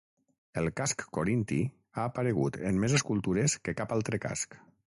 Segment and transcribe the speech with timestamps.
[0.61, 4.59] El casc corinti ha aparegut en més escultures que cap altre casc.